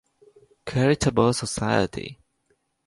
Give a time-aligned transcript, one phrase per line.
[0.65, 2.17] Charitable Society.